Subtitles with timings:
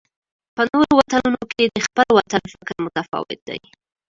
[0.55, 3.59] په نورو وطنونو کې د خپل وطن فکر متفاوت دی.